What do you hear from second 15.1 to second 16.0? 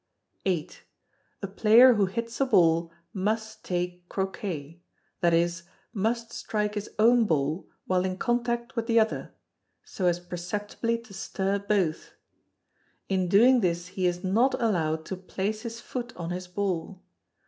place his